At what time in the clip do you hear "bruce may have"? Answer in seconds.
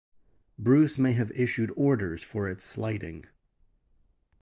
0.57-1.31